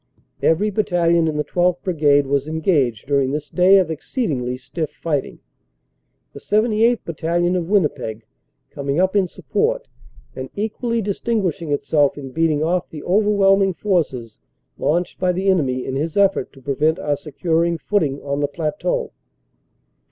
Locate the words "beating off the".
12.31-13.03